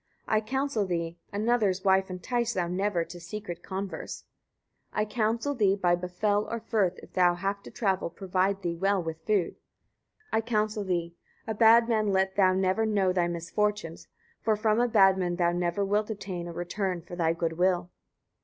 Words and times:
117. 0.25 0.35
I 0.35 0.49
counsel 0.49 0.85
thee, 0.87 1.17
etc. 1.31 1.43
Another's 1.43 1.83
wife 1.83 2.09
entice 2.09 2.53
thou 2.55 2.67
never 2.67 3.05
to 3.05 3.19
secret 3.19 3.61
converse. 3.61 4.23
118. 4.93 4.97
I 4.99 5.23
counsel 5.23 5.53
thee, 5.53 5.73
etc. 5.73 5.95
By 5.99 6.07
fell 6.07 6.45
or 6.49 6.59
firth 6.59 6.97
if 7.03 7.13
thou 7.13 7.35
have 7.35 7.61
to 7.61 7.69
travel, 7.69 8.09
provide 8.09 8.63
thee 8.63 8.75
well 8.75 9.03
with 9.03 9.17
food. 9.27 9.57
119. 10.31 10.31
I 10.33 10.41
counsel 10.41 10.83
thee, 10.83 11.15
etc. 11.47 11.53
A 11.53 11.53
bad 11.53 11.87
man 11.87 12.07
let 12.11 12.35
thou 12.35 12.51
never 12.51 12.87
know 12.87 13.13
thy 13.13 13.27
misfortunes; 13.27 14.07
for 14.41 14.55
from 14.55 14.79
a 14.79 14.87
bad 14.87 15.19
man 15.19 15.35
thou 15.35 15.51
never 15.51 15.85
wilt 15.85 16.09
obtain 16.09 16.47
a 16.47 16.51
return 16.51 17.03
for 17.03 17.15
thy 17.15 17.31
good 17.33 17.53
will. 17.59 17.91